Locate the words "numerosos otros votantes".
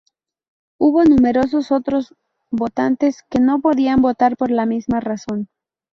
1.03-3.21